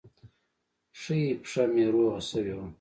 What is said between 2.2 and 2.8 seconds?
سوې وه.